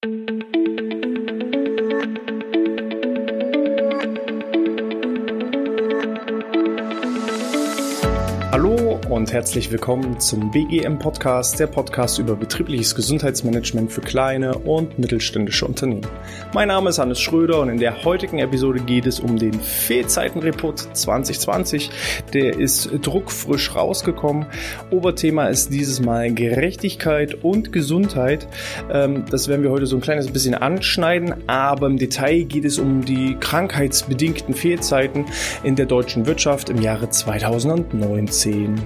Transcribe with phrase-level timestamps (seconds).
[0.00, 0.14] Hallo
[9.10, 15.66] und herzlich willkommen zum BGM Podcast, der Podcast über betriebliches Gesundheitsmanagement für kleine und mittelständische
[15.66, 16.06] Unternehmen.
[16.54, 20.96] Mein Name ist Hannes Schröder und in der heutigen Episode geht es um den Fehlzeitenreport
[20.96, 21.90] 2020.
[22.34, 24.46] Der ist druckfrisch rausgekommen.
[24.90, 28.46] Oberthema ist dieses Mal Gerechtigkeit und Gesundheit.
[28.92, 32.78] Ähm, das werden wir heute so ein kleines bisschen anschneiden, aber im Detail geht es
[32.78, 35.26] um die krankheitsbedingten Fehlzeiten
[35.62, 38.76] in der deutschen Wirtschaft im Jahre 2019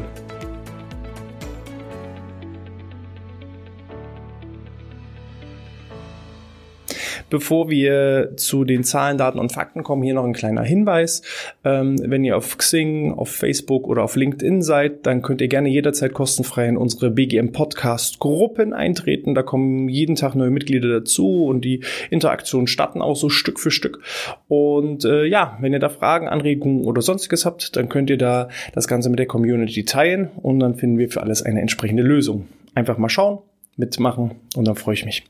[7.32, 11.22] Bevor wir zu den Zahlen, Daten und Fakten kommen, hier noch ein kleiner Hinweis.
[11.64, 15.70] Ähm, wenn ihr auf Xing, auf Facebook oder auf LinkedIn seid, dann könnt ihr gerne
[15.70, 19.34] jederzeit kostenfrei in unsere BGM Podcast Gruppen eintreten.
[19.34, 23.70] Da kommen jeden Tag neue Mitglieder dazu und die Interaktionen starten auch so Stück für
[23.70, 24.00] Stück.
[24.48, 28.50] Und äh, ja, wenn ihr da Fragen, Anregungen oder sonstiges habt, dann könnt ihr da
[28.74, 32.46] das Ganze mit der Community teilen und dann finden wir für alles eine entsprechende Lösung.
[32.74, 33.38] Einfach mal schauen,
[33.76, 35.24] mitmachen und dann freue ich mich.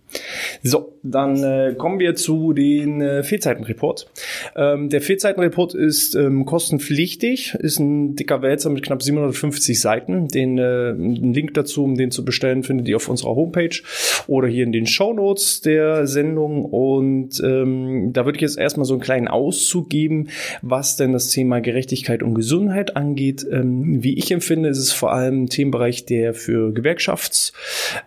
[0.63, 4.11] So, dann äh, kommen wir zu den äh, Fehlzeitenreport.
[4.57, 10.29] Ähm, der Fehlzeitenreport ist ähm, kostenpflichtig, ist ein dicker Wälzer mit knapp 750 Seiten.
[10.29, 13.81] Den äh, Link dazu, um den zu bestellen, findet ihr auf unserer Homepage
[14.27, 16.65] oder hier in den Show Notes der Sendung.
[16.65, 20.29] Und ähm, da würde ich jetzt erstmal so einen kleinen Auszug geben,
[20.63, 23.47] was denn das Thema Gerechtigkeit und Gesundheit angeht.
[23.51, 27.53] Ähm, wie ich empfinde, ist es vor allem ein Themenbereich, der für Gewerkschafts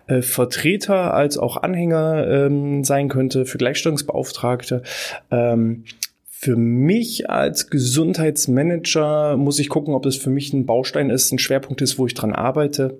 [0.06, 4.82] äh, Vertreter als auch Anhänger ähm, sein könnte, für Gleichstellungsbeauftragte.
[5.30, 5.84] Ähm,
[6.38, 11.38] für mich als Gesundheitsmanager muss ich gucken, ob das für mich ein Baustein ist, ein
[11.38, 12.98] Schwerpunkt ist, wo ich dran arbeite.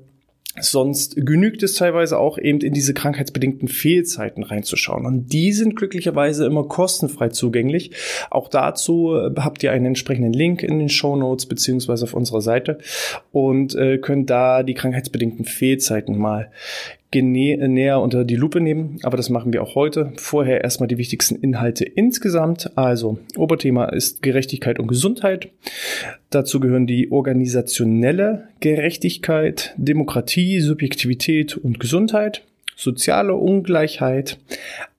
[0.58, 5.04] Sonst genügt es teilweise auch eben in diese krankheitsbedingten Fehlzeiten reinzuschauen.
[5.04, 7.90] Und die sind glücklicherweise immer kostenfrei zugänglich.
[8.30, 12.40] Auch dazu äh, habt ihr einen entsprechenden Link in den Show Notes beziehungsweise auf unserer
[12.40, 12.78] Seite
[13.32, 16.50] und äh, könnt da die krankheitsbedingten Fehlzeiten mal
[17.14, 20.12] näher unter die Lupe nehmen, aber das machen wir auch heute.
[20.16, 22.76] Vorher erstmal die wichtigsten Inhalte insgesamt.
[22.76, 25.48] Also, Oberthema ist Gerechtigkeit und Gesundheit.
[26.30, 32.42] Dazu gehören die organisationelle Gerechtigkeit, Demokratie, Subjektivität und Gesundheit
[32.76, 34.38] soziale Ungleichheit,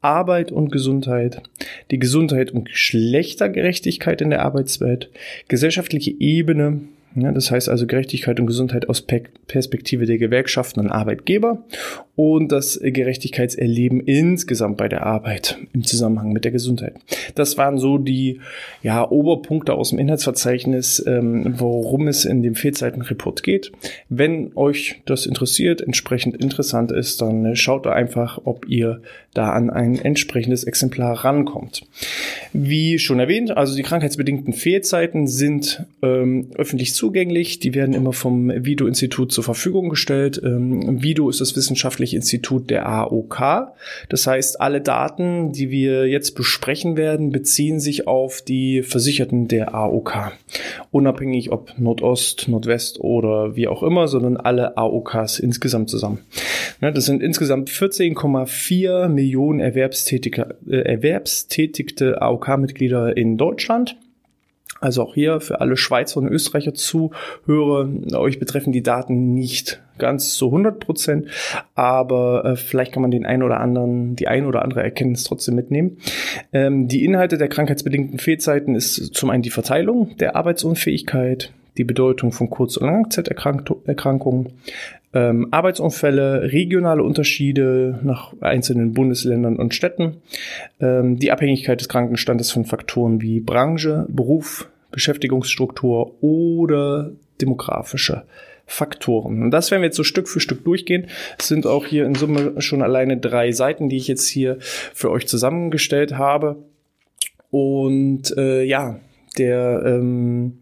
[0.02, 1.44] Arbeit und Gesundheit,
[1.92, 5.10] die Gesundheit und Geschlechtergerechtigkeit in der Arbeitswelt,
[5.48, 6.82] gesellschaftliche Ebene,
[7.16, 11.64] ja, das heißt also Gerechtigkeit und Gesundheit aus Perspektive der Gewerkschaften und Arbeitgeber
[12.18, 16.96] und das Gerechtigkeitserleben insgesamt bei der Arbeit im Zusammenhang mit der Gesundheit.
[17.36, 18.40] Das waren so die
[18.84, 23.72] ja, Oberpunkte aus dem Inhaltsverzeichnis, ähm, worum es in dem Fehlzeitenreport geht.
[24.10, 29.02] Wenn euch das interessiert, entsprechend interessant ist, dann schaut da einfach, ob ihr
[29.34, 31.86] da an ein entsprechendes Exemplar rankommt.
[32.54, 37.60] Wie schon erwähnt, also die krankheitsbedingten Fehlzeiten sind ähm, öffentlich zu zugänglich.
[37.60, 40.42] Die werden immer vom Vido-Institut zur Verfügung gestellt.
[40.44, 43.72] Ähm, Vido ist das wissenschaftliche Institut der AOK.
[44.10, 49.74] Das heißt, alle Daten, die wir jetzt besprechen werden, beziehen sich auf die Versicherten der
[49.74, 50.32] AOK.
[50.92, 56.20] Unabhängig ob Nordost, Nordwest oder wie auch immer, sondern alle AOKs insgesamt zusammen.
[56.82, 63.98] Das sind insgesamt 14,4 Millionen erwerbstätige, äh, erwerbstätigte AOK-Mitglieder in Deutschland.
[64.80, 70.36] Also auch hier für alle Schweizer und Österreicher Zuhörer, euch betreffen die Daten nicht ganz
[70.36, 71.28] zu 100 Prozent,
[71.74, 75.56] aber äh, vielleicht kann man den ein oder anderen, die ein oder andere Erkenntnis trotzdem
[75.56, 75.98] mitnehmen.
[76.54, 82.32] Ähm, die Inhalte der krankheitsbedingten Fehlzeiten ist zum einen die Verteilung der Arbeitsunfähigkeit, die Bedeutung
[82.32, 84.54] von Kurz- und Langzeiterkrankungen,
[85.14, 90.18] ähm, Arbeitsunfälle, regionale Unterschiede nach einzelnen Bundesländern und Städten,
[90.80, 97.12] ähm, die Abhängigkeit des Krankenstandes von Faktoren wie Branche, Beruf, Beschäftigungsstruktur oder
[97.42, 98.24] demografische
[98.66, 99.44] Faktoren.
[99.44, 101.08] Und das werden wir jetzt so Stück für Stück durchgehen.
[101.40, 105.10] Es sind auch hier in Summe schon alleine drei Seiten, die ich jetzt hier für
[105.10, 106.58] euch zusammengestellt habe.
[107.50, 109.00] Und äh, ja,
[109.38, 110.60] der ähm,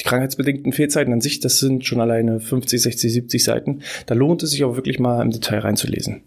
[0.00, 3.80] die krankheitsbedingten Fehlzeiten an sich, das sind schon alleine 50, 60, 70 Seiten.
[4.06, 6.22] Da lohnt es sich auch wirklich mal im Detail reinzulesen.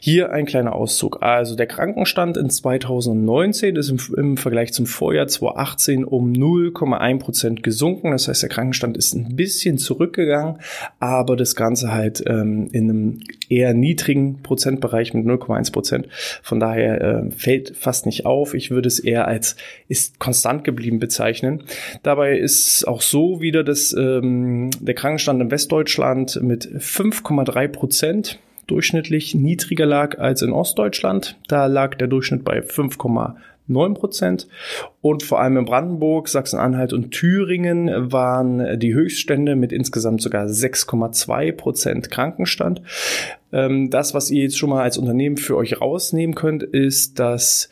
[0.00, 1.20] Hier ein kleiner Auszug.
[1.20, 7.62] Also der Krankenstand in 2019 ist im, im Vergleich zum Vorjahr 2018 um 0,1 Prozent
[7.62, 8.12] gesunken.
[8.12, 10.58] Das heißt, der Krankenstand ist ein bisschen zurückgegangen,
[11.00, 16.08] aber das Ganze halt ähm, in einem eher niedrigen Prozentbereich mit 0,1 Prozent.
[16.42, 18.54] Von daher äh, fällt fast nicht auf.
[18.54, 19.56] Ich würde es eher als
[19.88, 21.64] ist konstant geblieben bezeichnen.
[22.02, 29.34] Dabei ist auch so wieder, dass ähm, der Krankenstand in Westdeutschland mit 5,3 Prozent durchschnittlich
[29.34, 31.36] niedriger lag als in Ostdeutschland.
[31.48, 34.46] Da lag der Durchschnitt bei 5,9 Prozent.
[35.00, 41.52] Und vor allem in Brandenburg, Sachsen-Anhalt und Thüringen waren die Höchststände mit insgesamt sogar 6,2
[41.52, 42.82] Prozent Krankenstand.
[43.52, 47.68] Ähm, das, was ihr jetzt schon mal als Unternehmen für euch rausnehmen könnt, ist, dass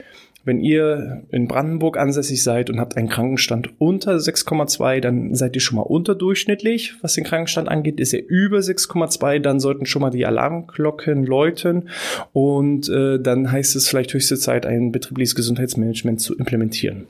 [0.46, 5.61] wenn ihr in Brandenburg ansässig seid und habt einen Krankenstand unter 6,2, dann seid ihr
[5.61, 6.94] schon mal unterdurchschnittlich.
[7.02, 11.88] Was den Krankenstand angeht, ist er über 6,2, dann sollten schon mal die Alarmglocken läuten
[12.32, 17.08] und äh, dann heißt es vielleicht höchste Zeit, ein betriebliches Gesundheitsmanagement zu implementieren.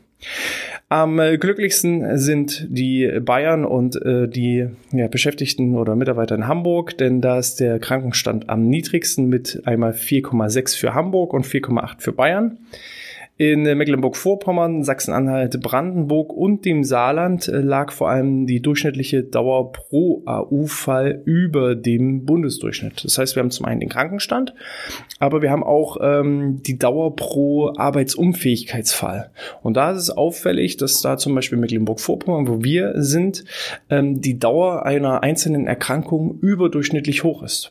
[0.89, 6.97] Am äh, glücklichsten sind die Bayern und äh, die ja, Beschäftigten oder Mitarbeiter in Hamburg,
[6.97, 12.13] denn da ist der Krankenstand am niedrigsten mit einmal 4,6 für Hamburg und 4,8 für
[12.13, 12.59] Bayern.
[13.39, 20.23] In Mecklenburg-Vorpommern, Sachsen-Anhalt, Brandenburg und dem Saarland äh, lag vor allem die durchschnittliche Dauer pro
[20.25, 23.05] AU-Fall über dem Bundesdurchschnitt.
[23.05, 24.55] Das heißt, wir haben zum einen den Krankenstand,
[25.19, 29.31] aber wir haben auch ähm, die Dauer pro Arbeitsunfähigkeitsfall.
[29.63, 33.45] Und da ist es auffällig, dass da zum Beispiel Mecklenburg-Vorpommern, wo wir sind,
[33.91, 37.71] ähm, die Dauer einer einzelnen Erkrankung überdurchschnittlich hoch ist.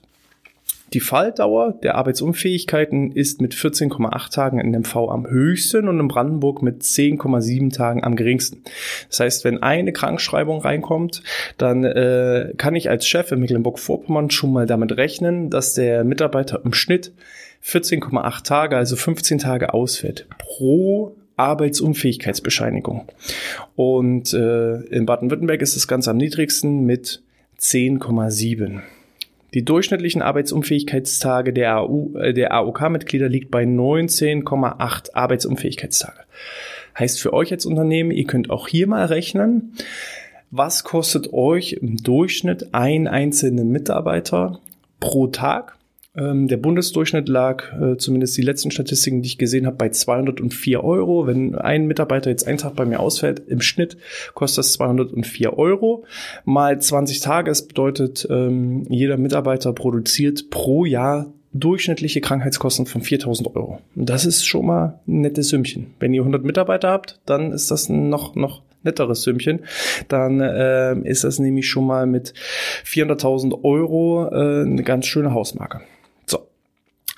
[0.96, 6.62] Die Falldauer der Arbeitsunfähigkeiten ist mit 14,8 Tagen in MV am höchsten und in Brandenburg
[6.62, 8.64] mit 10,7 Tagen am geringsten.
[9.10, 11.22] Das heißt, wenn eine Krankschreibung reinkommt,
[11.58, 16.62] dann äh, kann ich als Chef in Mecklenburg-Vorpommern schon mal damit rechnen, dass der Mitarbeiter
[16.64, 17.12] im Schnitt
[17.62, 23.10] 14,8 Tage, also 15 Tage ausfällt pro Arbeitsunfähigkeitsbescheinigung.
[23.76, 27.22] Und äh, in Baden-Württemberg ist das Ganze am niedrigsten mit
[27.60, 28.80] 10,7.
[29.56, 36.20] Die durchschnittlichen Arbeitsunfähigkeitstage der, AU, äh, der AOK-Mitglieder liegt bei 19,8 Arbeitsunfähigkeitstage.
[37.00, 39.74] Heißt für euch als Unternehmen, ihr könnt auch hier mal rechnen,
[40.52, 44.60] was kostet euch im Durchschnitt ein einzelner Mitarbeiter
[45.00, 45.78] pro Tag?
[46.18, 50.84] Ähm, der Bundesdurchschnitt lag, äh, zumindest die letzten Statistiken, die ich gesehen habe, bei 204
[50.84, 51.28] Euro.
[51.28, 53.98] Wenn ein Mitarbeiter jetzt einen Tag bei mir ausfällt, im Schnitt
[54.34, 56.06] kostet das 204 Euro.
[56.46, 63.56] Mal 20 Tage, das bedeutet, ähm, jeder Mitarbeiter produziert pro Jahr durchschnittliche Krankheitskosten von 4000
[63.56, 63.80] Euro.
[63.96, 65.94] Und das ist schon mal ein nettes Sümmchen.
[66.00, 69.62] Wenn ihr 100 Mitarbeiter habt, dann ist das noch, noch netteres Sümmchen.
[70.08, 72.34] Dann äh, ist das nämlich schon mal mit
[72.86, 75.82] 400.000 Euro äh, eine ganz schöne Hausmarke.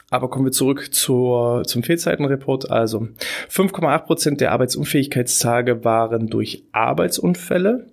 [0.10, 2.72] Aber kommen wir zurück zur, zum Fehlzeitenreport.
[2.72, 3.10] Also
[3.50, 7.88] 5,8 Prozent der Arbeitsunfähigkeitstage waren durch Arbeitsunfälle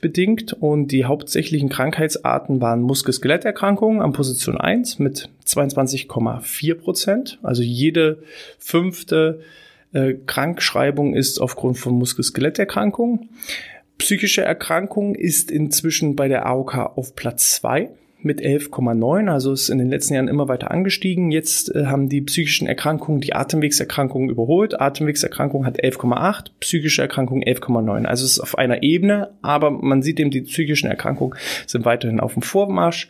[0.00, 7.38] bedingt und die hauptsächlichen Krankheitsarten waren Muskel-Skeletterkrankungen an Position 1 mit 22,4 Prozent.
[7.42, 8.22] Also jede
[8.58, 9.40] fünfte
[9.92, 13.30] äh, Krankschreibung ist aufgrund von Muskel-Skeletterkrankungen.
[13.96, 17.88] Psychische Erkrankung ist inzwischen bei der AOK auf Platz 2
[18.22, 21.30] mit 11,9, also ist in den letzten Jahren immer weiter angestiegen.
[21.30, 24.80] Jetzt äh, haben die psychischen Erkrankungen die Atemwegserkrankungen überholt.
[24.80, 28.04] Atemwegserkrankung hat 11,8, psychische Erkrankung 11,9.
[28.04, 32.20] Also es ist auf einer Ebene, aber man sieht eben, die psychischen Erkrankungen sind weiterhin
[32.20, 33.08] auf dem Vormarsch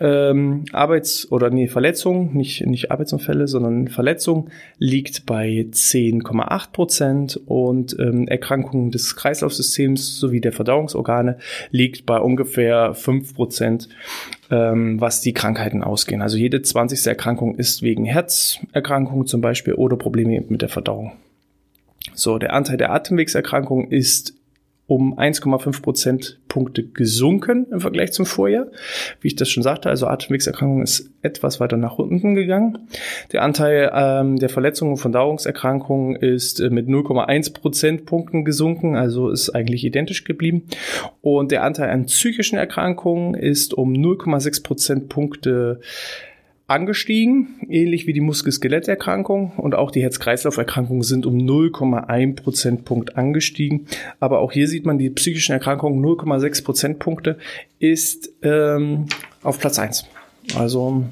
[0.00, 7.96] ähm, Arbeits- oder nee, Verletzung, nicht, nicht Arbeitsunfälle, sondern Verletzung liegt bei 10,8 Prozent und
[7.98, 11.38] ähm, Erkrankungen des Kreislaufsystems sowie der Verdauungsorgane
[11.70, 13.88] liegt bei ungefähr 5 Prozent,
[14.50, 16.22] ähm, was die Krankheiten ausgehen.
[16.22, 17.06] Also jede 20.
[17.06, 21.12] Erkrankung ist wegen Herzerkrankungen zum Beispiel oder Probleme mit der Verdauung.
[22.14, 24.37] So, der Anteil der Atemwegserkrankungen ist
[24.88, 28.68] um 1,5 Prozentpunkte gesunken im Vergleich zum Vorjahr.
[29.20, 32.88] Wie ich das schon sagte, also Atemwegserkrankung ist etwas weiter nach unten gegangen.
[33.32, 39.50] Der Anteil ähm, der Verletzungen von Verdauungserkrankungen ist äh, mit 0,1 Prozentpunkten gesunken, also ist
[39.50, 40.64] eigentlich identisch geblieben.
[41.20, 45.80] Und der Anteil an psychischen Erkrankungen ist um 0,6 Prozentpunkte
[46.68, 53.86] angestiegen, ähnlich wie die Muskel-Skeletterkrankung und auch die Herz-Kreislauf-Erkrankungen sind um 0,1 Prozentpunkt angestiegen.
[54.20, 57.38] Aber auch hier sieht man, die psychischen Erkrankungen 0,6 Prozentpunkte
[57.78, 59.06] ist ähm,
[59.42, 60.04] auf Platz 1.
[60.56, 61.04] Also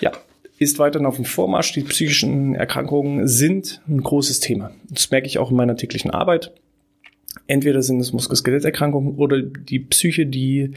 [0.00, 0.10] ja,
[0.58, 1.72] ist weiterhin auf dem Vormarsch.
[1.72, 4.72] Die psychischen Erkrankungen sind ein großes Thema.
[4.90, 6.52] Das merke ich auch in meiner täglichen Arbeit.
[7.48, 10.72] Entweder sind es Muskel-Skeletterkrankungen oder die Psyche, die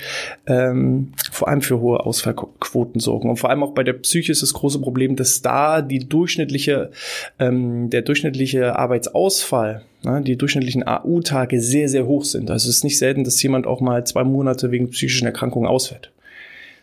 [0.45, 3.29] ähm, vor allem für hohe Ausfallquoten sorgen.
[3.29, 6.91] Und vor allem auch bei der Psyche ist das große Problem, dass da die durchschnittliche,
[7.39, 12.51] ähm, der durchschnittliche Arbeitsausfall, ne, die durchschnittlichen AU-Tage sehr, sehr hoch sind.
[12.51, 16.11] Also es ist nicht selten, dass jemand auch mal zwei Monate wegen psychischen Erkrankungen ausfällt.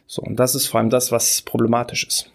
[0.09, 2.31] So, und das ist vor allem das, was problematisch ist.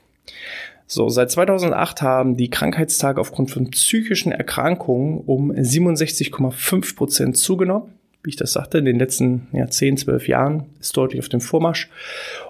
[0.93, 7.93] So, seit 2008 haben die Krankheitstage aufgrund von psychischen Erkrankungen um 67,5 Prozent zugenommen.
[8.23, 11.39] Wie ich das sagte, in den letzten ja, 10, 12 Jahren ist deutlich auf dem
[11.39, 11.89] Vormarsch.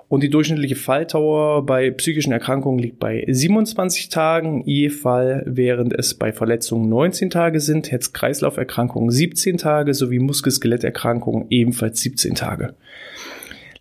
[0.07, 6.15] Und die durchschnittliche Falltauer bei psychischen Erkrankungen liegt bei 27 Tagen je Fall, während es
[6.15, 12.73] bei Verletzungen 19 Tage sind, Herz-Kreislauf-Erkrankungen 17 Tage sowie Muskel-Skeletterkrankungen ebenfalls 17 Tage.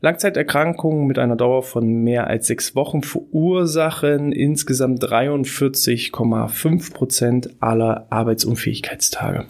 [0.02, 9.46] Langzeiterkrankungen mit einer Dauer von mehr als sechs Wochen verursachen insgesamt 43,5 Prozent aller Arbeitsunfähigkeitstage.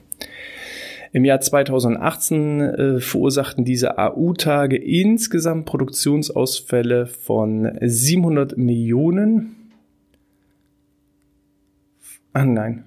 [1.13, 9.57] Im Jahr 2018 äh, verursachten diese AU-Tage insgesamt Produktionsausfälle von 700 Millionen.
[12.33, 12.85] Ah nein,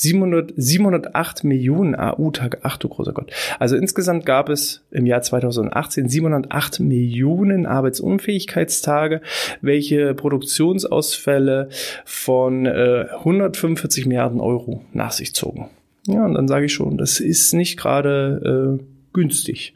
[0.00, 2.58] 700, 708 Millionen AU-Tage.
[2.62, 3.32] Ach du großer Gott.
[3.58, 9.22] Also insgesamt gab es im Jahr 2018 708 Millionen Arbeitsunfähigkeitstage,
[9.60, 11.70] welche Produktionsausfälle
[12.04, 15.68] von äh, 145 Milliarden Euro nach sich zogen.
[16.06, 19.74] Ja, und dann sage ich schon, das ist nicht gerade äh, günstig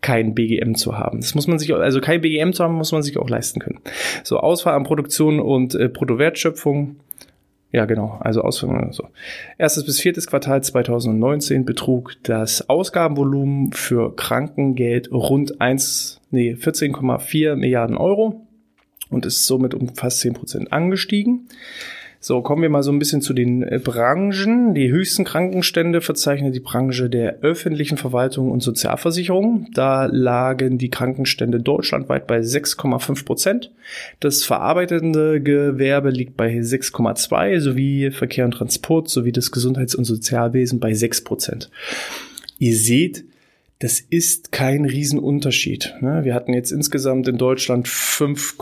[0.00, 1.20] kein BGM zu haben.
[1.20, 3.78] Das muss man sich, also kein BGM zu haben, muss man sich auch leisten können.
[4.24, 6.96] So, Ausfall an Produktion und äh, Bruttowertschöpfung.
[7.72, 8.92] Ja, genau, also Ausfall.
[8.92, 9.08] So.
[9.56, 17.96] Erstes bis viertes Quartal 2019 betrug das Ausgabenvolumen für Krankengeld rund 1, nee, 14,4 Milliarden
[17.96, 18.46] Euro
[19.08, 21.48] und ist somit um fast 10 Prozent angestiegen.
[22.22, 24.74] So, kommen wir mal so ein bisschen zu den äh, Branchen.
[24.74, 29.68] Die höchsten Krankenstände verzeichnet die Branche der öffentlichen Verwaltung und Sozialversicherung.
[29.72, 33.70] Da lagen die Krankenstände deutschlandweit bei 6,5 Prozent.
[34.20, 40.78] Das verarbeitende Gewerbe liegt bei 6,2 sowie Verkehr und Transport sowie das Gesundheits- und Sozialwesen
[40.78, 41.70] bei 6 Prozent.
[42.58, 43.24] Ihr seht,
[43.78, 45.94] das ist kein Riesenunterschied.
[46.02, 46.22] Ne?
[46.24, 48.58] Wir hatten jetzt insgesamt in Deutschland 5,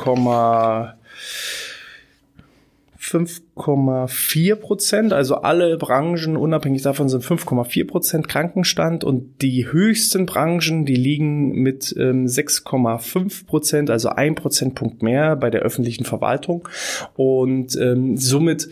[3.08, 5.12] 5,4 Prozent.
[5.12, 11.52] Also alle Branchen unabhängig davon sind 5,4 Prozent Krankenstand und die höchsten Branchen, die liegen
[11.52, 16.68] mit ähm, 6,5 Prozent, also ein Prozentpunkt mehr bei der öffentlichen Verwaltung
[17.16, 18.68] und ähm, somit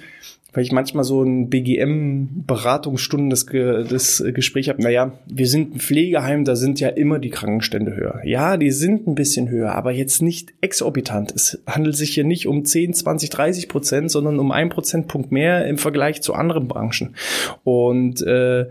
[0.57, 6.45] weil ich manchmal so ein BGM-Beratungsstunden das, das Gespräch habe, naja, wir sind ein Pflegeheim,
[6.45, 8.23] da sind ja immer die Krankenstände höher.
[8.25, 11.31] Ja, die sind ein bisschen höher, aber jetzt nicht exorbitant.
[11.33, 15.67] Es handelt sich hier nicht um 10, 20, 30 Prozent, sondern um ein Prozentpunkt mehr
[15.67, 17.17] im Vergleich zu anderen Branchen.
[17.63, 18.65] Und äh,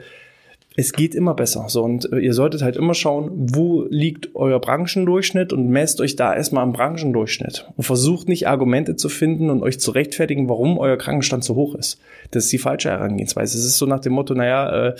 [0.78, 1.66] es geht immer besser.
[1.68, 6.16] So, und äh, ihr solltet halt immer schauen, wo liegt euer Branchendurchschnitt und messt euch
[6.16, 7.68] da erstmal am Branchendurchschnitt.
[7.78, 11.76] Und versucht nicht Argumente zu finden und euch zu rechtfertigen, warum euer Krankenstand so hoch
[11.76, 12.00] ist.
[12.32, 13.58] Das ist die falsche Herangehensweise.
[13.58, 14.96] Es ist so nach dem Motto, naja, äh,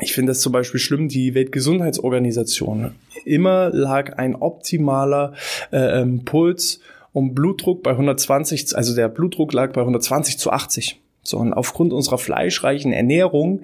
[0.00, 2.92] ich finde das zum Beispiel schlimm, die Weltgesundheitsorganisation.
[3.24, 5.34] Immer lag ein optimaler
[5.72, 6.80] äh, ähm, Puls
[7.12, 11.00] und Blutdruck bei 120, also der Blutdruck lag bei 120 zu 80.
[11.22, 13.62] So, und aufgrund unserer fleischreichen Ernährung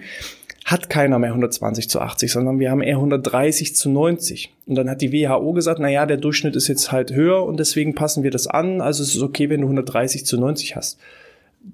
[0.71, 4.55] hat keiner mehr 120 zu 80, sondern wir haben eher 130 zu 90.
[4.67, 7.59] Und dann hat die WHO gesagt, na ja, der Durchschnitt ist jetzt halt höher und
[7.59, 8.81] deswegen passen wir das an.
[8.81, 10.99] Also es ist okay, wenn du 130 zu 90 hast.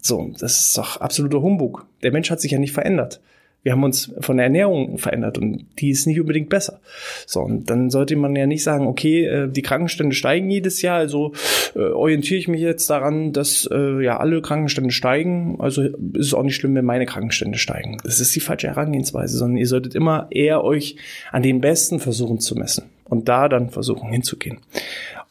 [0.01, 1.87] So, das ist doch absoluter Humbug.
[2.03, 3.21] Der Mensch hat sich ja nicht verändert
[3.67, 6.79] wir haben uns von der Ernährung verändert und die ist nicht unbedingt besser.
[7.27, 10.99] So, und dann sollte man ja nicht sagen, okay, äh, die Krankenstände steigen jedes Jahr,
[10.99, 11.33] also
[11.75, 16.33] äh, orientiere ich mich jetzt daran, dass äh, ja alle Krankenstände steigen, also ist es
[16.33, 17.99] auch nicht schlimm, wenn meine Krankenstände steigen.
[18.05, 20.95] Das ist die falsche Herangehensweise, sondern ihr solltet immer eher euch
[21.33, 24.59] an den Besten versuchen zu messen und da dann versuchen hinzugehen.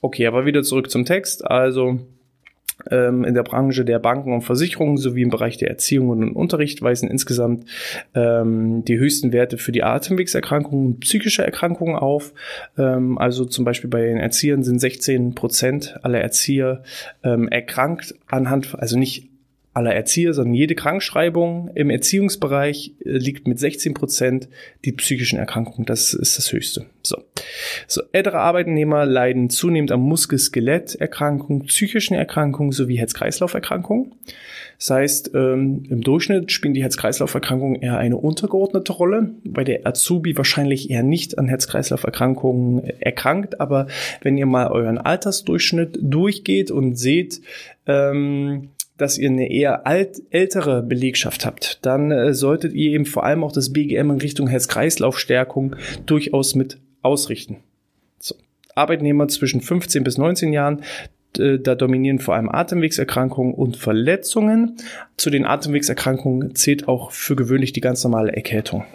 [0.02, 1.50] Okay, aber wieder zurück zum Text.
[1.50, 2.02] Also
[2.90, 7.10] in der Branche der Banken und Versicherungen sowie im Bereich der Erziehung und Unterricht weisen
[7.10, 7.66] insgesamt
[8.14, 12.34] ähm, die höchsten Werte für die Atemwegserkrankungen und psychische Erkrankungen auf.
[12.78, 16.84] Ähm, also zum Beispiel bei den Erziehern sind 16 Prozent aller Erzieher
[17.24, 19.30] ähm, erkrankt anhand, also nicht
[19.76, 24.48] aller Erzieher, sondern jede Krankschreibung im Erziehungsbereich äh, liegt mit 16 Prozent
[24.86, 25.86] die psychischen Erkrankungen.
[25.86, 26.86] Das ist das Höchste.
[27.04, 27.18] So.
[27.86, 28.02] so.
[28.14, 34.14] Ältere Arbeitnehmer leiden zunehmend an Muskel-Skelett-Erkrankungen, psychischen Erkrankungen sowie Herz-Kreislauf-Erkrankungen.
[34.78, 40.38] Das heißt, ähm, im Durchschnitt spielen die Herz-Kreislauf-Erkrankungen eher eine untergeordnete Rolle, bei der Azubi
[40.38, 43.60] wahrscheinlich eher nicht an Herz-Kreislauf-Erkrankungen erkrankt.
[43.60, 43.88] Aber
[44.22, 47.42] wenn ihr mal euren Altersdurchschnitt durchgeht und seht,
[47.88, 53.24] ähm, dass ihr eine eher alt, ältere Belegschaft habt, dann äh, solltet ihr eben vor
[53.24, 55.76] allem auch das BGM in Richtung Herz-Kreislauf-Stärkung
[56.06, 57.58] durchaus mit ausrichten.
[58.20, 58.36] So.
[58.74, 60.84] Arbeitnehmer zwischen 15 bis 19 Jahren,
[61.38, 64.78] äh, da dominieren vor allem Atemwegserkrankungen und Verletzungen.
[65.18, 68.86] Zu den Atemwegserkrankungen zählt auch für gewöhnlich die ganz normale Erkältung.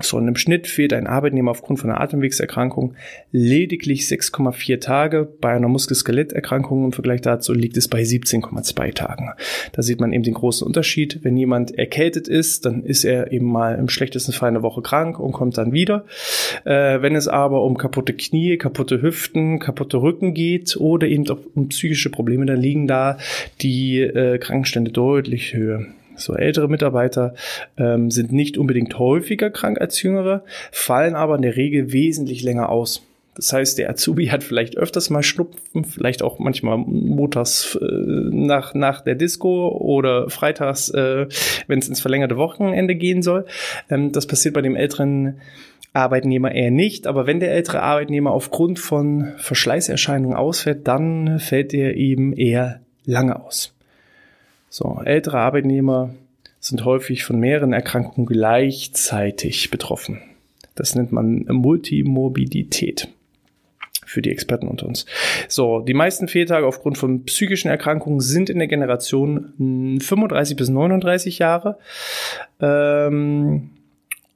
[0.00, 2.94] So, und im Schnitt fehlt ein Arbeitnehmer aufgrund von einer Atemwegserkrankung
[3.30, 5.28] lediglich 6,4 Tage.
[5.40, 9.30] Bei einer Muskel-Skeletterkrankung im Vergleich dazu liegt es bei 17,2 Tagen.
[9.70, 11.20] Da sieht man eben den großen Unterschied.
[11.22, 15.20] Wenn jemand erkältet ist, dann ist er eben mal im schlechtesten Fall eine Woche krank
[15.20, 16.06] und kommt dann wieder.
[16.64, 21.24] Äh, wenn es aber um kaputte Knie, kaputte Hüften, kaputte Rücken geht oder eben
[21.54, 23.18] um psychische Probleme, dann liegen da
[23.60, 25.86] die äh, Krankenstände deutlich höher.
[26.16, 27.34] So ältere Mitarbeiter
[27.76, 32.68] ähm, sind nicht unbedingt häufiger krank als jüngere, fallen aber in der Regel wesentlich länger
[32.68, 33.02] aus.
[33.34, 38.74] Das heißt, der Azubi hat vielleicht öfters mal Schnupfen, vielleicht auch manchmal montags äh, nach,
[38.74, 41.26] nach der Disco oder freitags, äh,
[41.66, 43.46] wenn es ins verlängerte Wochenende gehen soll.
[43.90, 45.40] Ähm, das passiert bei dem älteren
[45.92, 51.96] Arbeitnehmer eher nicht, aber wenn der ältere Arbeitnehmer aufgrund von Verschleißerscheinungen ausfällt, dann fällt er
[51.96, 53.73] eben eher lange aus.
[54.76, 56.16] So, ältere Arbeitnehmer
[56.58, 60.20] sind häufig von mehreren Erkrankungen gleichzeitig betroffen.
[60.74, 63.06] Das nennt man Multimorbidität
[64.04, 65.06] für die Experten unter uns.
[65.46, 71.38] So, die meisten Fehltage aufgrund von psychischen Erkrankungen sind in der Generation 35 bis 39
[71.38, 71.78] Jahre.
[72.58, 73.70] Ähm,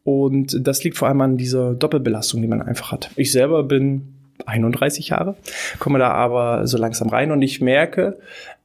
[0.05, 3.11] und das liegt vor allem an dieser Doppelbelastung, die man einfach hat.
[3.17, 4.15] Ich selber bin
[4.47, 5.37] 31 Jahre,
[5.79, 8.19] komme da aber so langsam rein und ich merke,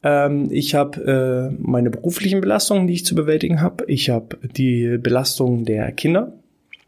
[0.03, 3.86] ähm, ich habe äh, meine beruflichen Belastungen, die ich zu bewältigen habe.
[3.88, 6.34] Ich habe die Belastung der Kinder,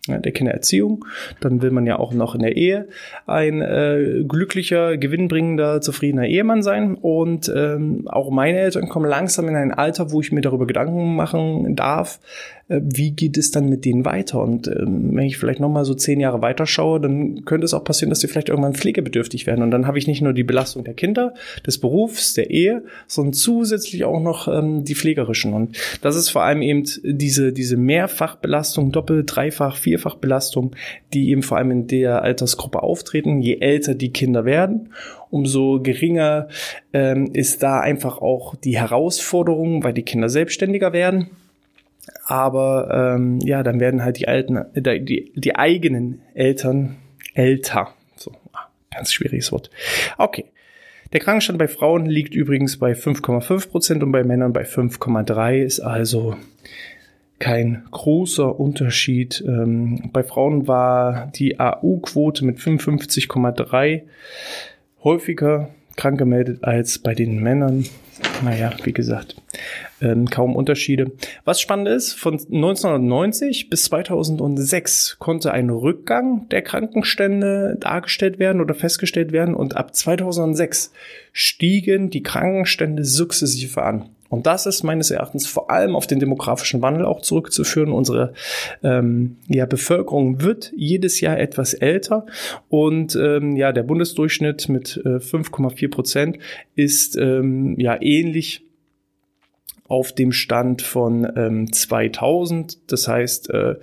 [0.08, 1.06] ja, der Kindererziehung.
[1.40, 2.88] Dann will man ja auch noch in der Ehe
[3.26, 6.96] ein äh, glücklicher, gewinnbringender, zufriedener Ehemann sein.
[6.96, 11.16] Und ähm, auch meine Eltern kommen langsam in ein Alter, wo ich mir darüber Gedanken
[11.16, 12.20] machen darf,
[12.68, 14.42] wie geht es dann mit denen weiter?
[14.42, 17.84] Und ähm, wenn ich vielleicht nochmal so zehn Jahre weiter schaue, dann könnte es auch
[17.84, 19.62] passieren, dass sie vielleicht irgendwann pflegebedürftig werden.
[19.62, 21.36] Und dann habe ich nicht nur die Belastung der Kinder,
[21.68, 25.54] des Berufs, der Ehe, sondern zusätzlich auch noch ähm, die pflegerischen.
[25.54, 30.76] Und das ist vor allem eben diese, diese Mehrfachbelastung, Doppel-, Dreifach-, Vierfachbelastung,
[31.14, 34.90] die eben vor allem in der Altersgruppe auftreten, je älter die Kinder werden
[35.32, 36.48] umso geringer
[36.94, 41.30] ähm, ist da einfach auch die Herausforderung, weil die Kinder selbstständiger werden
[42.26, 46.98] aber ähm, ja, dann werden halt die alten, äh, die, die eigenen Eltern
[47.34, 47.90] älter.
[48.16, 49.70] So, ah, ganz schwieriges Wort.
[50.18, 50.46] Okay.
[51.14, 55.80] Der Krankenstand bei Frauen liegt übrigens bei 5,5 Prozent und bei Männern bei 5,3 ist
[55.80, 56.36] also
[57.40, 59.44] kein großer Unterschied.
[59.48, 64.02] Ähm, bei Frauen war die AU-Quote mit 55,3
[65.04, 67.86] häufiger krank gemeldet als bei den Männern.
[68.44, 69.36] Naja, wie gesagt,
[70.02, 71.12] ähm, kaum Unterschiede.
[71.44, 78.74] Was spannend ist, von 1990 bis 2006 konnte ein Rückgang der Krankenstände dargestellt werden oder
[78.74, 80.92] festgestellt werden und ab 2006
[81.32, 84.10] stiegen die Krankenstände sukzessive an.
[84.30, 87.92] Und das ist meines Erachtens vor allem auf den demografischen Wandel auch zurückzuführen.
[87.92, 88.34] Unsere
[88.84, 92.26] ähm, ja, Bevölkerung wird jedes Jahr etwas älter
[92.68, 96.40] und ähm, ja, der Bundesdurchschnitt mit äh, 5,4 Prozent
[96.76, 98.65] ist ähm, ja ähnlich
[99.88, 102.92] auf dem Stand von ähm, 2000.
[102.92, 103.76] Das heißt, äh,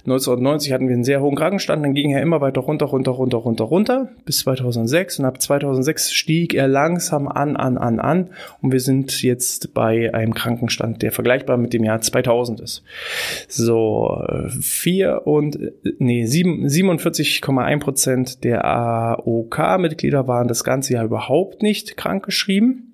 [0.00, 3.38] 1990 hatten wir einen sehr hohen Krankenstand, dann ging er immer weiter runter, runter, runter,
[3.38, 8.30] runter, runter bis 2006 und ab 2006 stieg er langsam an, an, an, an
[8.62, 12.82] und wir sind jetzt bei einem Krankenstand, der vergleichbar mit dem Jahr 2000 ist.
[13.46, 14.24] So,
[14.60, 15.56] vier und,
[15.98, 22.93] nee, 47,1 Prozent der AOK-Mitglieder waren das ganze Jahr überhaupt nicht krankgeschrieben.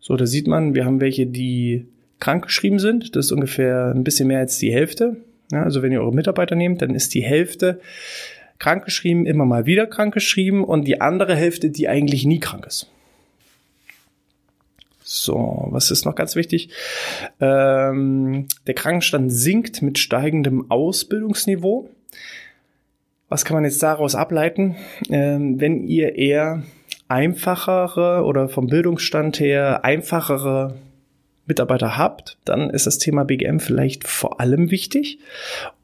[0.00, 1.86] So, da sieht man, wir haben welche, die
[2.18, 3.16] krankgeschrieben sind.
[3.16, 5.16] Das ist ungefähr ein bisschen mehr als die Hälfte.
[5.52, 7.80] Ja, also wenn ihr eure Mitarbeiter nehmt, dann ist die Hälfte
[8.58, 12.90] krankgeschrieben, immer mal wieder krankgeschrieben und die andere Hälfte, die eigentlich nie krank ist.
[15.02, 16.68] So, was ist noch ganz wichtig?
[17.40, 21.90] Ähm, der Krankenstand sinkt mit steigendem Ausbildungsniveau.
[23.28, 24.76] Was kann man jetzt daraus ableiten?
[25.08, 26.62] Ähm, wenn ihr eher
[27.10, 30.74] einfachere oder vom Bildungsstand her einfachere
[31.46, 35.18] Mitarbeiter habt, dann ist das Thema BGM vielleicht vor allem wichtig.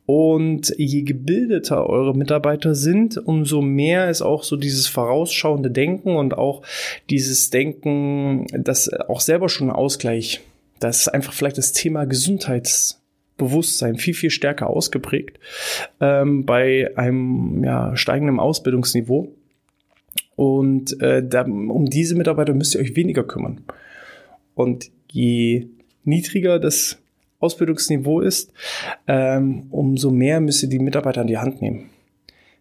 [0.06, 6.38] Und je gebildeter eure Mitarbeiter sind, umso mehr ist auch so dieses vorausschauende Denken und
[6.38, 6.62] auch
[7.10, 10.42] dieses Denken, das auch selber schon ein Ausgleich.
[10.78, 15.40] Das einfach vielleicht das Thema Gesundheitsbewusstsein viel, viel stärker ausgeprägt
[16.00, 19.34] ähm, bei einem ja, steigenden Ausbildungsniveau.
[20.36, 23.62] Und äh, da, um diese Mitarbeiter müsst ihr euch weniger kümmern.
[24.54, 25.66] Und je
[26.04, 26.98] niedriger das
[27.40, 28.52] Ausbildungsniveau ist,
[29.06, 31.90] ähm, umso mehr müsst ihr die Mitarbeiter an die Hand nehmen.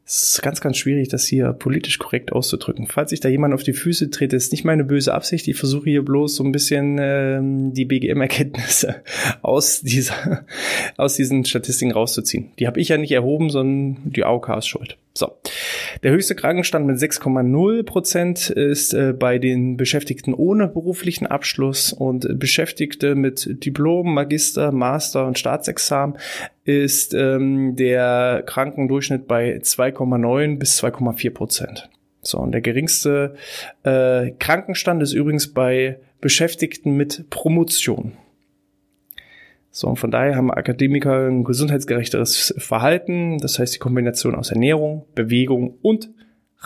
[0.07, 2.85] Es ist ganz, ganz schwierig, das hier politisch korrekt auszudrücken.
[2.87, 5.47] Falls ich da jemand auf die Füße trete, ist nicht meine böse Absicht.
[5.47, 8.97] Ich versuche hier bloß so ein bisschen ähm, die BGM-Erkenntnisse
[9.41, 10.45] aus dieser,
[10.97, 12.51] aus diesen Statistiken rauszuziehen.
[12.59, 14.97] Die habe ich ja nicht erhoben, sondern die AOK ist schuld.
[15.17, 15.31] So.
[16.03, 22.37] Der höchste Krankenstand mit 6,0 Prozent ist äh, bei den Beschäftigten ohne beruflichen Abschluss und
[22.37, 26.17] Beschäftigte mit Diplom, Magister, Master und Staatsexamen
[26.65, 31.89] ist ähm, der Krankendurchschnitt bei 2,9 bis 2,4 Prozent.
[32.21, 33.35] So, und der geringste
[33.83, 38.13] äh, Krankenstand ist übrigens bei Beschäftigten mit Promotion.
[39.69, 45.05] So, und von daher haben Akademiker ein gesundheitsgerechteres Verhalten, das heißt die Kombination aus Ernährung,
[45.13, 46.09] Bewegung und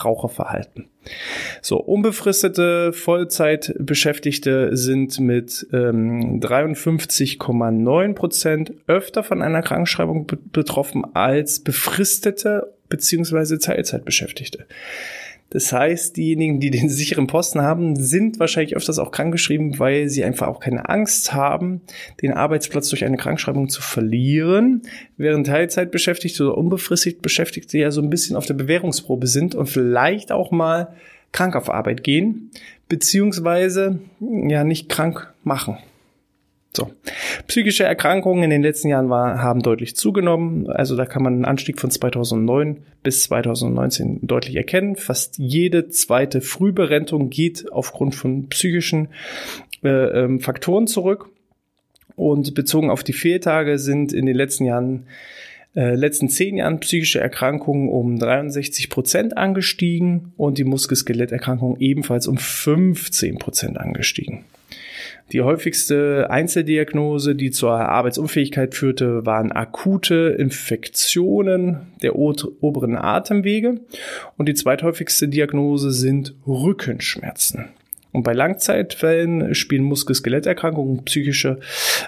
[0.06, 0.88] Raucherverhalten.
[1.62, 12.74] So, unbefristete Vollzeitbeschäftigte sind mit ähm, 53,9 Prozent öfter von einer Krankschreibung betroffen als befristete
[12.90, 14.66] beziehungsweise Teilzeitbeschäftigte.
[15.50, 20.24] Das heißt, diejenigen, die den sicheren Posten haben, sind wahrscheinlich öfters auch krankgeschrieben, weil sie
[20.24, 21.82] einfach auch keine Angst haben,
[22.22, 24.84] den Arbeitsplatz durch eine Krankschreibung zu verlieren,
[25.18, 30.32] während Teilzeitbeschäftigte oder unbefristet Beschäftigte ja so ein bisschen auf der Bewährungsprobe sind und vielleicht
[30.32, 30.94] auch mal
[31.32, 32.52] krank auf Arbeit gehen,
[32.88, 35.78] beziehungsweise ja nicht krank machen.
[36.76, 36.92] So.
[37.48, 40.70] Psychische Erkrankungen in den letzten Jahren war, haben deutlich zugenommen.
[40.70, 44.96] Also da kann man einen Anstieg von 2009 bis 2019 deutlich erkennen.
[44.96, 49.10] Fast jede zweite Frühberentung geht aufgrund von psychischen
[49.84, 51.30] äh, ähm, Faktoren zurück.
[52.16, 55.08] Und bezogen auf die Fehltage sind in den letzten Jahren
[55.76, 62.38] äh, letzten zehn Jahren psychische Erkrankungen um 63 Prozent angestiegen und die Muskel-Skeletterkrankungen ebenfalls um
[62.38, 64.46] 15 Prozent angestiegen.
[65.32, 73.80] Die häufigste Einzeldiagnose, die zur Arbeitsunfähigkeit führte, waren akute Infektionen der oberen Atemwege
[74.38, 77.70] und die zweithäufigste Diagnose sind Rückenschmerzen.
[78.12, 81.60] Und bei Langzeitfällen spielen Muskel-Skeletterkrankungen, psychische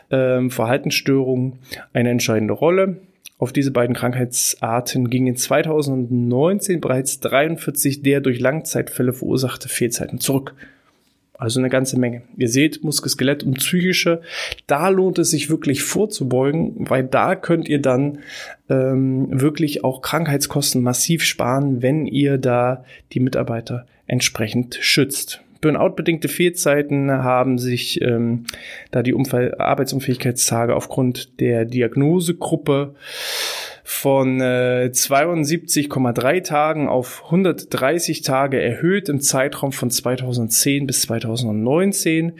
[0.10, 1.60] äh, Verhaltensstörungen
[1.94, 2.98] eine entscheidende Rolle.
[3.38, 10.56] Auf diese beiden Krankheitsarten gingen 2019 bereits 43 der durch Langzeitfälle verursachte Fehlzeiten zurück.
[11.42, 12.22] Also eine ganze Menge.
[12.38, 14.22] Ihr seht, Muskelskelett und psychische,
[14.68, 18.20] da lohnt es sich wirklich vorzubeugen, weil da könnt ihr dann
[18.70, 25.42] ähm, wirklich auch Krankheitskosten massiv sparen, wenn ihr da die Mitarbeiter entsprechend schützt.
[25.62, 28.46] Burnout-bedingte Fehlzeiten haben sich, ähm,
[28.92, 32.94] da die Umfall Arbeitsunfähigkeitstage aufgrund der Diagnosegruppe
[33.92, 42.32] von äh, 72,3 Tagen auf 130 Tage erhöht im Zeitraum von 2010 bis 2019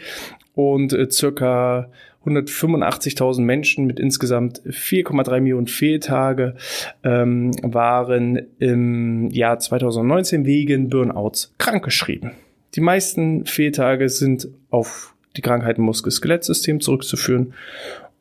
[0.56, 1.90] und äh, circa
[2.26, 6.56] 185.000 Menschen mit insgesamt 4,3 Millionen Fehltage
[7.04, 12.32] ähm, waren im Jahr 2019 wegen Burnouts krankgeschrieben.
[12.76, 17.54] Die meisten Fehltage sind auf die Krankheiten Muskel-Skelettsystem zurückzuführen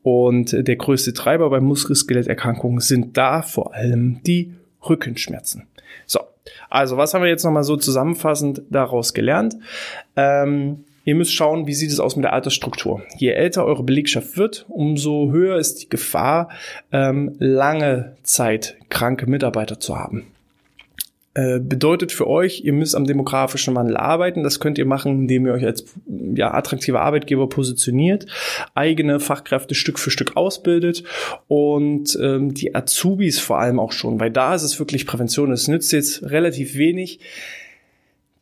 [0.03, 4.55] und der größte Treiber bei Muskel-Skeletterkrankungen sind da vor allem die
[4.89, 5.67] Rückenschmerzen.
[6.07, 6.21] So,
[6.69, 9.57] also was haben wir jetzt nochmal so zusammenfassend daraus gelernt?
[10.17, 13.03] Ähm, ihr müsst schauen, wie sieht es aus mit der Altersstruktur.
[13.17, 16.49] Je älter eure Belegschaft wird, umso höher ist die Gefahr,
[16.93, 20.27] ähm, lange Zeit kranke Mitarbeiter zu haben.
[21.33, 24.43] Äh, bedeutet für euch, ihr müsst am demografischen Wandel arbeiten.
[24.43, 25.85] Das könnt ihr machen, indem ihr euch als
[26.35, 28.27] ja, attraktiver Arbeitgeber positioniert,
[28.75, 31.05] eigene Fachkräfte Stück für Stück ausbildet
[31.47, 35.53] und ähm, die Azubis vor allem auch schon, weil da ist es wirklich Prävention.
[35.53, 37.21] Es nützt jetzt relativ wenig,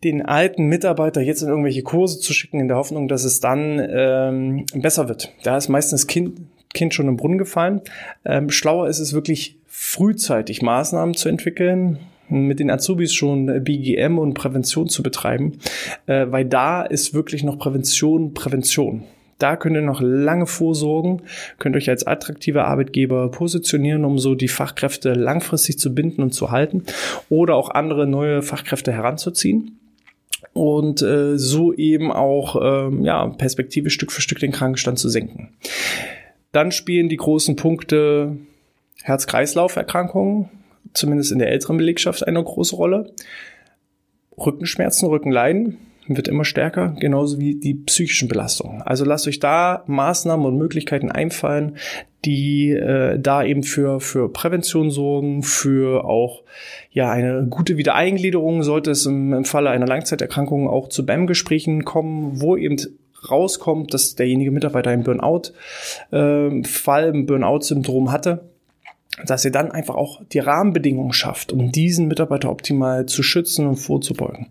[0.02, 3.86] den alten Mitarbeiter jetzt in irgendwelche Kurse zu schicken, in der Hoffnung, dass es dann
[3.90, 5.30] ähm, besser wird.
[5.42, 6.40] Da ist meistens Kind,
[6.72, 7.82] Kind schon im Brunnen gefallen.
[8.24, 11.98] Ähm, schlauer ist es wirklich frühzeitig Maßnahmen zu entwickeln,
[12.28, 15.58] mit den Azubis schon BGM und Prävention zu betreiben,
[16.06, 19.04] äh, weil da ist wirklich noch Prävention Prävention.
[19.38, 21.22] Da könnt ihr noch lange vorsorgen,
[21.58, 26.50] könnt euch als attraktiver Arbeitgeber positionieren, um so die Fachkräfte langfristig zu binden und zu
[26.50, 26.82] halten
[27.28, 29.78] oder auch andere neue Fachkräfte heranzuziehen
[30.54, 35.50] und äh, so eben auch ähm, ja, Perspektive Stück für Stück den Krankenstand zu senken.
[36.50, 38.36] Dann spielen die großen Punkte
[39.02, 40.48] Herz-Kreislauf-Erkrankungen,
[40.94, 43.12] zumindest in der älteren Belegschaft eine große Rolle.
[44.36, 48.82] Rückenschmerzen, Rückenleiden wird immer stärker, genauso wie die psychischen Belastungen.
[48.82, 51.76] Also lasst euch da Maßnahmen und Möglichkeiten einfallen,
[52.24, 56.42] die äh, da eben für für Prävention sorgen, für auch
[56.90, 62.40] ja eine gute Wiedereingliederung sollte es im, im Falle einer Langzeiterkrankung auch zu BAM-Gesprächen kommen,
[62.40, 62.76] wo eben
[63.30, 68.48] rauskommt, dass derjenige Mitarbeiter einen Burnout-Fall, äh, ein Burnout-Syndrom hatte
[69.26, 73.76] dass ihr dann einfach auch die Rahmenbedingungen schafft, um diesen Mitarbeiter optimal zu schützen und
[73.76, 74.46] vorzubeugen.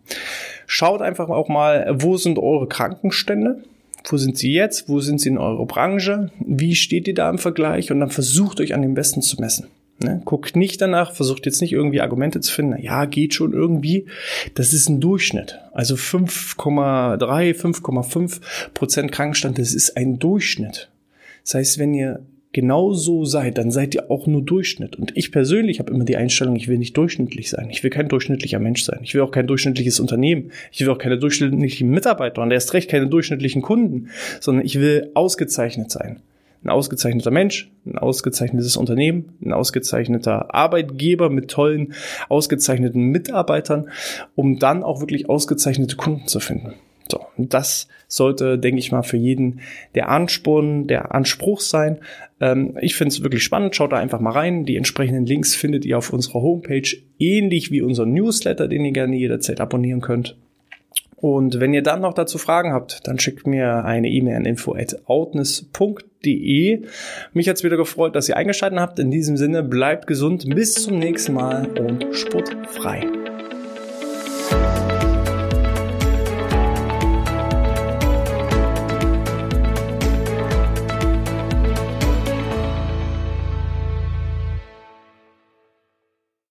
[0.65, 3.63] Schaut einfach auch mal, wo sind eure Krankenstände?
[4.05, 4.87] Wo sind sie jetzt?
[4.87, 6.31] Wo sind sie in eurer Branche?
[6.39, 7.91] Wie steht ihr da im Vergleich?
[7.91, 9.67] Und dann versucht euch an den Besten zu messen.
[9.99, 10.21] Ne?
[10.25, 14.05] Guckt nicht danach, versucht jetzt nicht irgendwie Argumente zu finden, na ja, geht schon irgendwie.
[14.53, 15.59] Das ist ein Durchschnitt.
[15.73, 17.17] Also 5,3,
[17.55, 18.41] 5,5
[18.73, 20.89] Prozent Krankenstand, das ist ein Durchschnitt.
[21.43, 22.19] Das heißt, wenn ihr
[22.53, 24.95] genauso seid, dann seid ihr auch nur Durchschnitt.
[24.95, 27.69] Und ich persönlich habe immer die Einstellung, ich will nicht durchschnittlich sein.
[27.69, 28.99] Ich will kein durchschnittlicher Mensch sein.
[29.03, 30.51] Ich will auch kein durchschnittliches Unternehmen.
[30.71, 35.11] Ich will auch keine durchschnittlichen Mitarbeiter und erst recht keine durchschnittlichen Kunden, sondern ich will
[35.13, 36.21] ausgezeichnet sein.
[36.63, 41.93] Ein ausgezeichneter Mensch, ein ausgezeichnetes Unternehmen, ein ausgezeichneter Arbeitgeber mit tollen,
[42.29, 43.89] ausgezeichneten Mitarbeitern,
[44.35, 46.73] um dann auch wirklich ausgezeichnete Kunden zu finden.
[47.09, 49.61] So, das sollte, denke ich mal, für jeden
[49.95, 51.99] der Ansporn, der Anspruch sein.
[52.39, 53.75] Ähm, ich finde es wirklich spannend.
[53.75, 54.65] Schaut da einfach mal rein.
[54.65, 56.89] Die entsprechenden Links findet ihr auf unserer Homepage,
[57.19, 60.37] ähnlich wie unser Newsletter, den ihr gerne jederzeit abonnieren könnt.
[61.19, 66.83] Und wenn ihr dann noch dazu Fragen habt, dann schickt mir eine E-Mail an info@outness.de.
[67.33, 68.99] Mich hat's wieder gefreut, dass ihr eingeschaltet habt.
[68.99, 73.26] In diesem Sinne bleibt gesund, bis zum nächsten Mal und sportfrei.